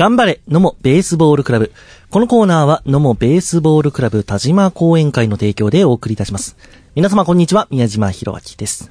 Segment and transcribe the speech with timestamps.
[0.00, 1.72] 頑張れ、野茂ベースボールクラブ。
[2.08, 6.56] このコーナーは、野茂ベースボールクラブ田島講演会の提供でお送りいたします。
[6.94, 8.90] 皆様こんにちは、宮島博明です。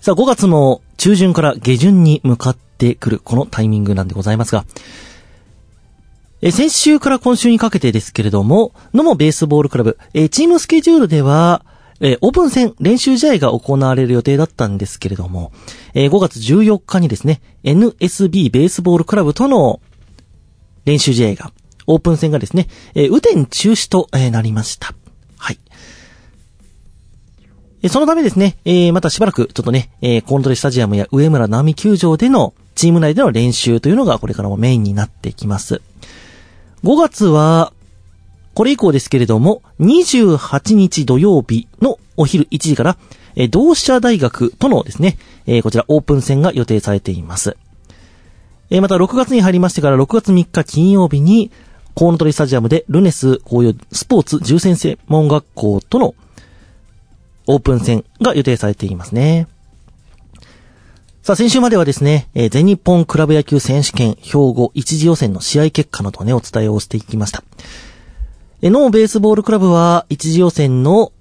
[0.00, 4.64] さあ、5月の中旬から下旬に向かってくる、このタイミングなんでございますが、
[6.40, 11.62] え先週から今週にかけてですけれども、野茂ベースボールクラブ、えチームスケジュールでは、
[12.00, 15.52] えオープン戦練習試合が行われる予定だったんですけれども、
[15.92, 19.80] え5月14日にですね、NSB ベースボールクラブとの
[20.84, 21.52] 練習試合が、
[21.86, 24.94] オープン戦がですね、えー、雨天中止と、えなりました。
[25.38, 25.58] はい。
[27.82, 35.82] えそのためですね、えーまたしばらくちょっとね、えーコウノトリスタジアムや上村並球場でのチーム内での練習というのがこれからもメインになってきます。
[36.84, 37.72] 5月は、
[38.54, 42.98] これ以降ですけれども、28日土曜日のお昼1時から、
[43.34, 47.56] えー同志社大学とのですね、えーこちらオープン戦が予定されています。
[48.74, 51.50] えーまた6月に入りましてから6月3日金曜日に、
[51.94, 56.14] コウノトリスタジアムでルネス紅葉スポーツ重戦専門学校との
[57.46, 59.46] オープン戦が予定されていますね。
[61.22, 67.44] さあ、先週まではですね、えー全日本クラブ野球選手権兵庫一次予選の試合結果などをね、お伝えをしていきました。
[68.62, 71.12] えーノーベースボールクラブは一次予選の、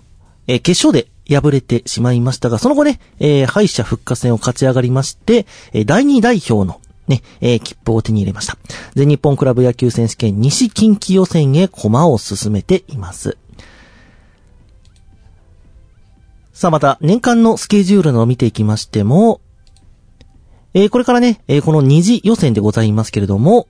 [0.47, 6.79] えー決勝で敗れてしまいましたが、その後ね、えー敗者復活戦を勝ち上がりまして、えー第2代表の
[7.11, 8.57] ね、えー切符を手に入れました。
[8.95, 13.37] 全日本クラブ野球選手権西近畿予選へ駒を進めています。
[16.53, 19.41] さあまた、年間のスケジュールのを見ていきましても、
[20.73, 23.67] えーこれからね、えーこの二次予選でございますけれども、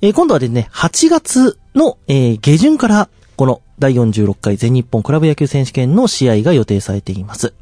[0.00, 7.54] えー今度はですね、8月の、え下旬から、この第46回全日本クラブ野球選手権の試合が予定されています。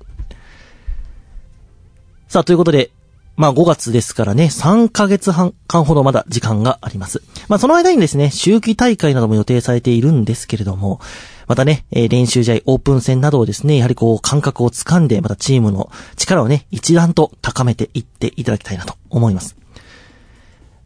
[2.28, 2.91] さあ、ということで、
[3.37, 7.22] まあ5月ですからね、3ヶ月半間ほどまだ時間があります。
[7.48, 11.00] まあその間にですね、秋季大会なども予定されているんですけれども、
[11.48, 19.56] またね、え練習試合、オープン戦などをですね、やはりこう感覚をつかんで、またチームの力をね、一段と高めていっていただきたいなと思います。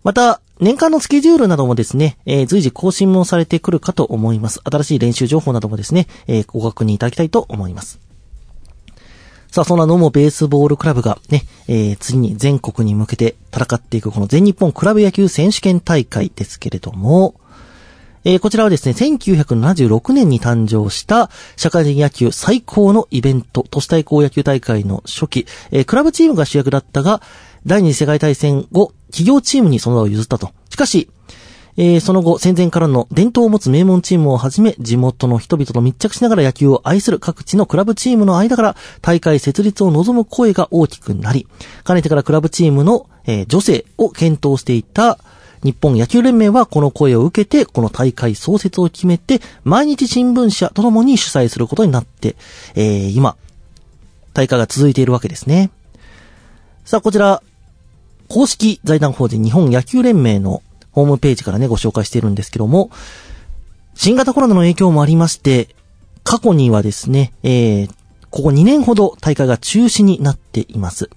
[0.02, 4.60] また、年間のスケジュールなどもですね、えー随時更新もされてくるかと思います。
[4.64, 8.05] 新しい練習情報などもですね、えーご確認いただきたいと思います。
[9.56, 17.40] さあ、そんな野茂ベースボールクラブがね、えー、次に全国に向けて戦っていくこの全日本クラブ野球選手権大会ですけれども、
[18.26, 27.22] えーこちらはですね、1976年に誕生した社会的野球最高のイベント、都市対抗野球大会の初期、えークラブチームが主役だったが、
[27.64, 30.50] 第二次世界大戦後、企業チームにその名を譲ったと。
[30.68, 31.08] しかし、
[31.78, 41.46] えーその後、戦前からの伝統を持つ名門チームをはじめ、地元の人々と密着しながら野球を愛する各地のクラブチームの間から、大会設立を望む声が大きくなり、
[41.84, 45.18] かねてからクラブチームの、えー女性を検討していた、
[45.62, 52.36] 日本野球連盟はこの声を受けて、この大会創設を決めて、毎日新聞社とともに主催することになって、
[52.74, 53.36] えー今、
[54.32, 55.70] 大会が続いているわけですね。
[56.86, 57.42] さあ、こちら、
[58.28, 60.62] 公式財団法人日本野球連盟の
[60.96, 62.90] ホームページからね、ご紹介しているんですけども、
[63.94, 65.76] 新型コロナの影響もありまして、
[66.24, 67.90] 過去にはですね、えー、
[68.30, 71.10] ここ2年ほど大会が中止になっています。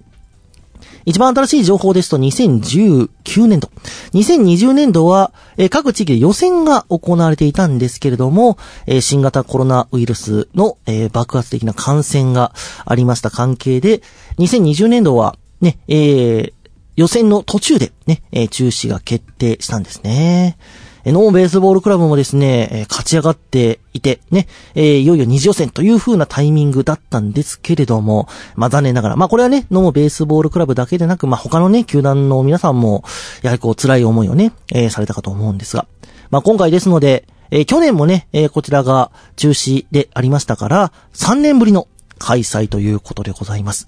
[1.05, 3.71] 一番新しい情報ですと2019年度。
[4.13, 12.51] 2020年度は、えー各地域で予選が行われていたんですけれども、えー新型コロナウイルスの、えー爆発的な感染が
[12.85, 14.01] ありました関係で、
[14.39, 16.53] 2020年度はね、えー
[16.99, 20.57] 予選の途中でね、えー中止が決定したんですね。
[21.05, 33.05] えーノーベースボールクラブもですね、えー勝ち上がっていて、ね、えーいよいよ二次予選という風なタイミングだったんですけれども、まあ残念ながら、まあこれはね、ノーベースボールクラブだけでなく、まあ他のね、球団の皆さんも、
[33.43, 35.87] やはりこう辛い思いをね、えーされたかと思うんですが、
[36.31, 41.87] まあ今回ですので、えー去年もね、えーこちらが中止でありましたから、3年ぶりの
[42.17, 43.87] 開催ということでございます。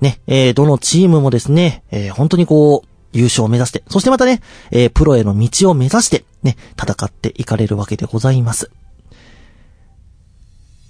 [0.00, 8.70] ね、えーどのチームもですね、えー本当にこう、優勝を目指して、そしてまたね、えープロへの道を目指して、ね、戦っていかれるわけでございます。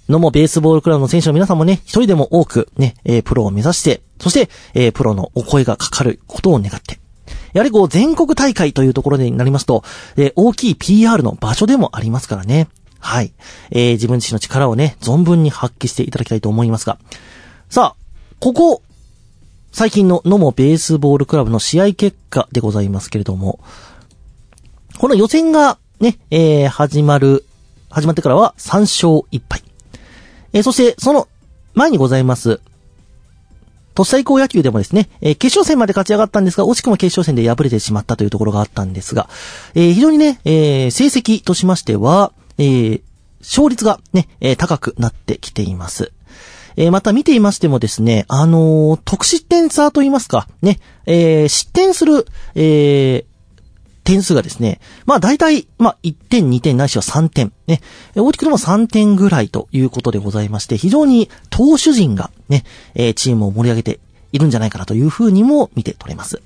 [0.09, 6.99] のもベースボールクラブの選手の皆さんもね、一人でも多くね、えープロを目指して、そして、えープロのお声がかかることを願って、
[7.53, 9.83] やはりこう全国大会というところになりますと、
[10.17, 12.67] えー大きい PR の場所でもありますからね。
[12.99, 13.33] はい。
[13.71, 16.99] えー自分自身の力をね、存分に発揮していただきたいと思いますが。
[17.69, 18.01] さあ、
[18.39, 18.81] ここ、
[19.71, 23.59] 最近の野茂ベースボールクラブの試合結果でございますけれども、
[24.99, 27.45] この予選がね、えー始まる、
[27.89, 29.63] 始まってからは3勝1敗。
[30.51, 31.29] えーそして、その
[31.73, 32.59] 前にございます、
[33.95, 39.29] 都市最高野球でもですね、えー、決勝戦まで勝ち上がったんですが、惜しくも決勝戦で敗れてしまったというところがあったんですが、
[39.73, 43.01] えー、非常にね、えー、成績としましては、えー、
[43.39, 46.11] 勝率がね、えー、高くなってきています。
[46.75, 52.25] えー、また見ていましてもですね、あのー、得失点差と言いますか、ね、えー、失点する、
[52.55, 53.25] え、
[54.03, 57.81] 点数がですね、まあ大体、まあ1点、2点ないしは3点、ね、
[58.15, 62.63] 大きくても3点ぐらいということでございまして、非常に投手陣がね、
[63.15, 63.99] チームを盛り上げて
[64.31, 66.41] いるんじゃないかなというふうにも見て取れます。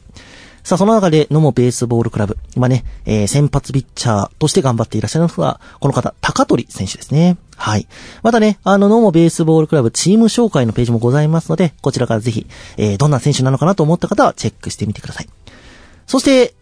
[0.65, 2.39] さあ、その中で、野茂ベースボールクラブ。
[2.55, 7.37] 今ね、えー、先発ピッチャーとして頑張っていらっしゃるのが、この方、高取選手ですね。
[7.55, 7.87] はい。
[8.23, 12.47] またね、あの、野茂ベースボールクラブチーム紹介のページもございますので、こちらからぜひ、
[12.77, 15.29] えー、どんな選手なのかなと思った方はチェックしてみてください。
[16.07, 16.55] そして、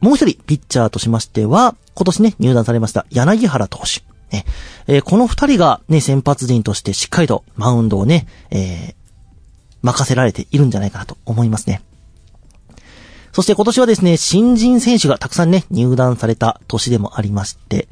[0.00, 4.00] もう一人、ピッチャーとしましては、今年ね、入団されました、柳原投手。
[4.34, 4.46] ね、
[4.86, 8.94] えー、この二人がね、先発陣としてしっかりとマウンドをね、えー、
[9.82, 11.82] 任せられているんじゃないかなと思いますね。
[13.34, 17.88] そして今年はですね、新人選手がたくさんね、入団された年でもありまして、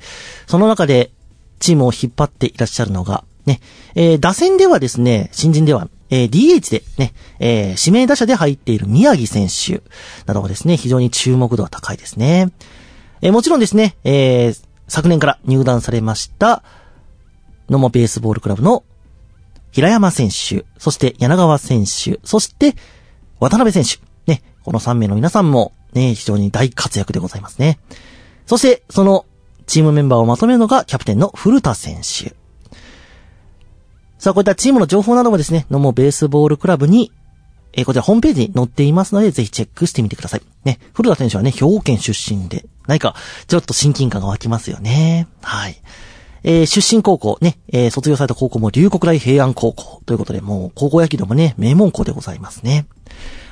[0.46, 1.10] その中で
[1.58, 3.60] チームを引っ張っていらっしゃるのが、ね、
[3.96, 9.82] えー、打線ではですね、新人では、えー、DH でね、えー、指名打者で入っている宮城選手
[10.26, 12.52] などがですね、非常に注目度が高いですね。
[13.20, 16.62] えー、もちろんですね、えー、昨年から入団されました、
[17.68, 18.84] 野茂ベースボールクラブの
[19.72, 22.76] 平山選手、そして柳川選手、そして
[23.40, 24.11] 渡辺選手。
[24.26, 27.78] ねこの3名の皆さんもね、非常に大活躍でございますね。
[28.46, 29.26] そして、その
[29.66, 32.34] チームメンバーをまとめるのがキャプテンの古田選手。
[34.18, 37.12] さあ、こういったチームの情報などもですね、野茂ベースボールクラブに、
[37.74, 40.42] え、こちらホームページに載っていますので、ぜひチェックしてみてください。
[40.64, 43.14] ね、古田選手はね、兵庫県出身で、何か、
[43.48, 45.26] ちょっと親近感が湧きますよね。
[45.42, 45.80] はい。
[46.44, 52.86] えー、出身高校ね、えー、卒業された高校も龍谷大平安高校ということで、もう高校野球でもね、名門校でございますね。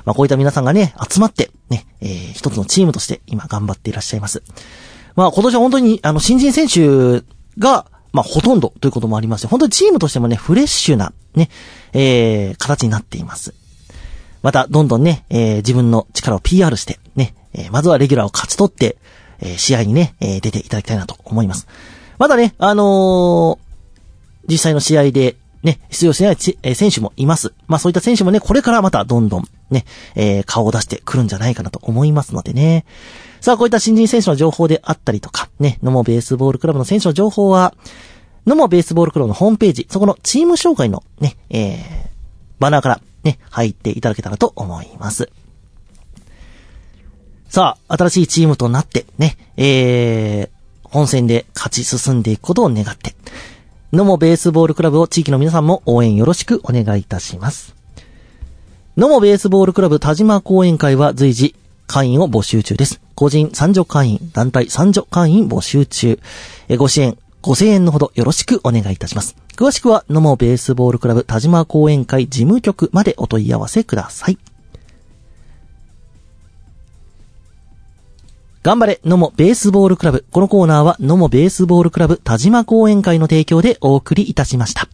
[0.05, 4.43] まあ、こういった皆さんがね、集まって、ね、えー、一つのチームとして今頑張っていらっしゃいます。
[5.15, 7.23] まあ、今年は本当に、あの、新人選手
[7.59, 11.49] が、まあ、ほとんどということもありまして、本当にチームとしてもね、フレッシュな、ね、
[11.93, 13.53] えー、形になっています。
[14.41, 18.97] また、どんどんね、えー、自分の力を PR して、ね、えー、まずはレギュラーを勝ち取って、
[19.39, 21.67] えー、試合にね、えー、出ていただきたいなと思います。
[22.21, 27.51] まだね、あのー、実際の試合で、ね、出場しない選手もいます。
[27.65, 32.85] まあそういった選手もね、これからまたどんどんね、えー、顔を出してくるんじゃないかなと思いますのでね。
[33.39, 37.73] さあ、こういった新人選手の情報であったりとか、ね、野茂ベースボールクラブの選手の情報は、
[38.45, 42.09] 野茂ベースボールクラブのホームページ、そこのチーム紹介のね、えー、
[42.59, 45.31] バナーからね、入っていただけたらと思います。
[47.49, 50.60] さあ、新しいチームとなって、ね、えー、
[50.91, 53.15] 本戦で勝ち進んでいくことを願って、
[53.93, 57.75] 野茂ベースボールクラブを地域の皆さんも応援よろしくお願いいたします。
[58.97, 61.55] 野茂ベースボールクラブ田島講演会は随時
[61.87, 63.01] 会員を募集中です。
[63.15, 66.19] 個人参助会員、団体参助会員募集中。
[66.67, 69.35] えご支援5000のほどよろしくお願いいたします。
[69.55, 74.37] 詳しくは野茂ベースボールクラブ田島講演会事務局までお問い合わせください。
[78.63, 80.23] 頑張れ、のもベースボールクラブ。
[80.29, 84.87] このコーナーは、のもベースボールクラブ田島講演会の提供でお送りいたしました。